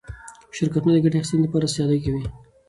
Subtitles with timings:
[0.55, 2.23] شرکتونه د ګټې اخیستنې لپاره سیالي کوي.